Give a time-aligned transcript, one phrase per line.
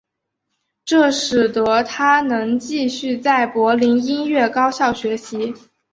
[0.83, 5.53] 这使得他能继续在柏林音乐高校学习。